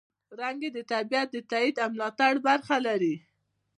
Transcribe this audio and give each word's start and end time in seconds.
رنګ 0.39 0.59
یې 0.65 0.69
د 0.75 0.79
طبیعت 0.91 1.27
د 1.31 1.37
تاييد 1.51 1.75
او 1.83 1.89
ملاتړ 1.93 2.33
برخه 2.47 2.75
لري. 2.87 3.15